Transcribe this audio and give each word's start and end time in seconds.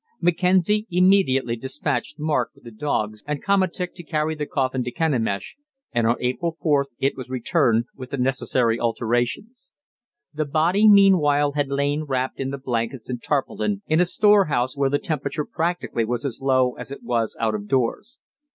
Mackenzie 0.19 0.87
immediately 0.89 1.55
despatched 1.55 2.17
Mark 2.17 2.49
with 2.55 2.63
the 2.63 2.71
dogs 2.71 3.21
and 3.27 3.39
komatik 3.43 3.93
to 3.93 4.01
carry 4.03 4.33
the 4.33 4.47
coffin 4.47 4.83
to 4.83 4.91
Kenemish, 4.91 5.55
and 5.93 6.07
on 6.07 6.15
April 6.19 6.55
4th 6.59 6.85
it 6.97 7.15
was 7.15 7.29
returned 7.29 7.85
with 7.95 8.09
the 8.09 8.17
necessary 8.17 8.79
alterations. 8.79 9.73
The 10.33 10.45
body 10.45 10.87
meanwhile 10.89 11.51
had 11.51 11.67
lain 11.69 12.05
wrapped 12.07 12.39
in 12.39 12.49
the 12.49 12.57
blankets 12.57 13.11
and 13.11 13.21
tarpaulin 13.21 13.83
in 13.85 13.99
a 13.99 14.05
storehouse 14.05 14.75
where 14.75 14.89
the 14.89 14.97
temperature 14.97 15.45
practically 15.45 16.03
was 16.05 16.25
as 16.25 16.41
low 16.41 16.73
as 16.79 16.89
it 16.89 17.03
was 17.03 17.37
out 17.39 17.53
of 17.53 17.67
doors. 17.67 18.17